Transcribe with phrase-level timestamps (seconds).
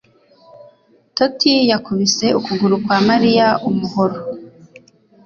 [1.15, 4.17] Toti yakubise ukuguru kwa Mariya umuhoro.